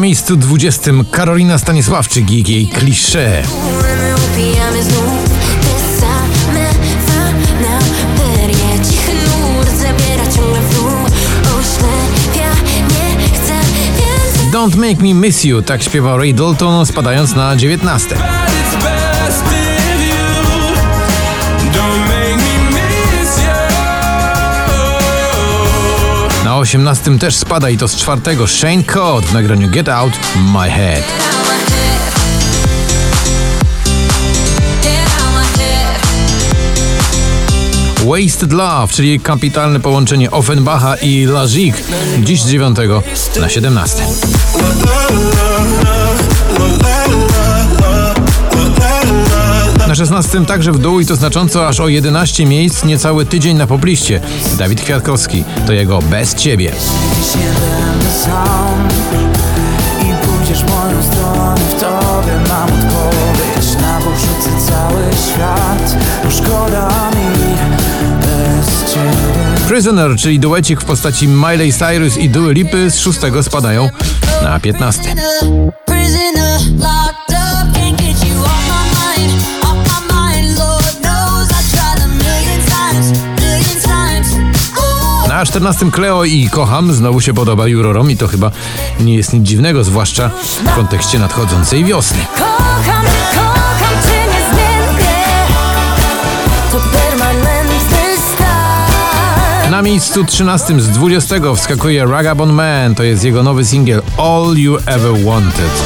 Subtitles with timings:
[0.00, 3.42] miejscu 20 Karolina Stanisławczyk i jej klisze.
[14.52, 18.16] Don't Make Me Miss You, tak śpiewał Ray Dalton, spadając na 19.
[26.50, 30.12] Na 18 też spada i to z czwartego Shane Code w nagraniu Get Out
[30.52, 31.04] My Head.
[38.04, 41.74] Wasted Love, czyli kapitalne połączenie Offenbacha i Lazik,
[42.22, 42.76] dziś z 9
[43.40, 44.02] na 17.
[49.90, 53.66] Na 16 także w dół i to znacząco aż o 11 miejsc, niecały tydzień na
[53.66, 54.20] pobliście.
[54.58, 56.72] Dawid Kwiatkowski to jego Bez Ciebie.
[68.20, 73.88] Bez ciebie Prisoner, czyli duecik w postaci Miley Cyrus i Dua Lipy z 6 spadają
[74.42, 75.14] na 15.
[85.40, 88.50] Na 14 Cleo i Kocham znowu się podoba jurorom i to chyba
[89.00, 90.30] nie jest nic dziwnego, zwłaszcza
[90.64, 92.18] w kontekście nadchodzącej wiosny.
[92.34, 95.16] Kocham, kocham cię niezmiennie.
[96.72, 99.70] To permanentny stan.
[99.70, 104.76] Na miejscu 13 z 20 wskakuje Ragabon Man, to jest jego nowy singiel All You
[104.86, 105.82] Ever Wanted.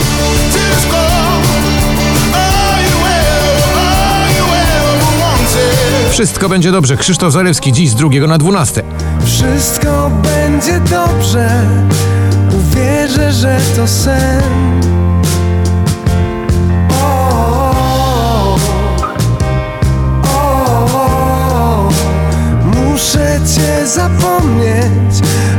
[6.15, 6.97] Wszystko będzie dobrze.
[6.97, 8.83] Krzysztof Zalewski dziś z drugiego na 12.
[9.25, 11.62] Wszystko będzie dobrze
[12.59, 14.43] Uwierzę, że to sen
[17.03, 17.77] O,
[20.34, 20.55] o,
[20.94, 21.91] o,
[22.65, 25.15] Muszę cię zapomnieć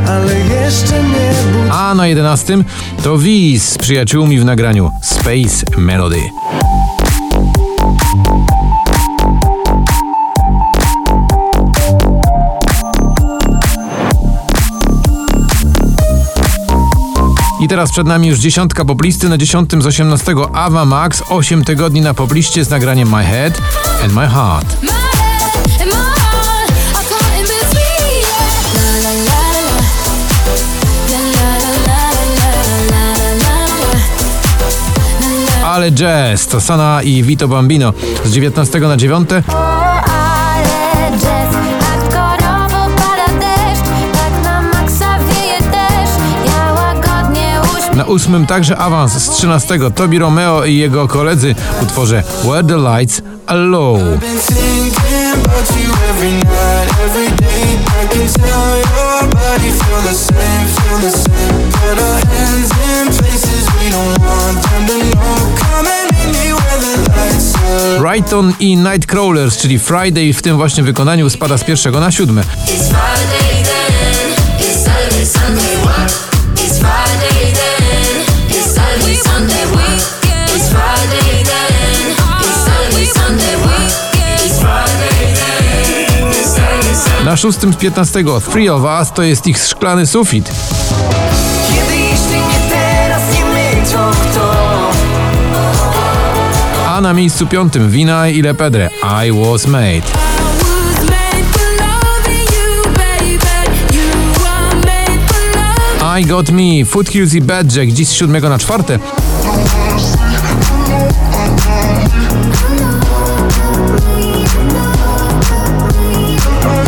[0.08, 2.58] Ale jeszcze nie budź A na 11
[3.02, 6.20] to Wiz z przyjaciółmi w nagraniu Space Melody.
[17.66, 19.28] I teraz przed nami już dziesiątka poplisty.
[19.28, 23.60] Na dziesiątym z 18 Ava Max, 8 tygodni na pobliście z nagraniem My Head
[24.04, 24.76] and My Heart.
[35.64, 37.92] Ale jazz to Sana i Vito Bambino
[38.24, 39.28] z 19 na 9.
[47.96, 52.76] Na ósmym także awans z 13 Tobi Romeo i jego koledzy w utworze Where the
[52.76, 53.60] Lights Are.
[53.60, 53.98] Low.
[67.98, 72.42] Brighton i Nightcrawlers, czyli Friday w tym właśnie wykonaniu spada z pierwszego na siódme.
[72.42, 74.68] It's Friday then.
[74.68, 76.25] It's Saturday, Sunday,
[87.26, 90.50] Na szóstym z 15 Three of Us to jest ich szklany sufit.
[91.68, 94.52] Kiedy jeśli nie teraz, nie my, to kto?
[96.88, 98.90] A na miejscu piątym Wina i Lepedre
[99.26, 100.25] I Was Made.
[106.20, 108.98] I Got Me, Foothills i Bad Jack dziś z siódmego na czwarte.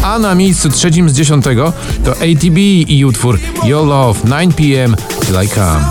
[0.03, 1.73] A na miejscu trzecim z dziesiątego
[2.05, 2.59] to ATB
[2.89, 4.95] i utwór Your Love 9pm
[5.27, 5.85] Till I Come.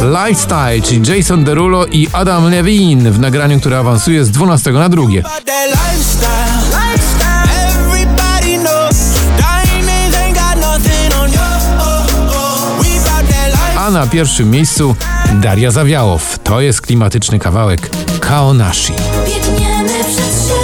[0.00, 5.22] Lifestyle, czyli Jason Derulo i Adam Levine w nagraniu, które awansuje z 12 na drugie.
[5.22, 5.44] that
[13.48, 13.80] life.
[13.80, 14.96] A na pierwszym miejscu
[15.32, 16.38] Daria Zawiałow.
[16.38, 18.92] To jest klimatyczny kawałek Kaonashi.
[19.26, 20.59] Biegniemy przed siebie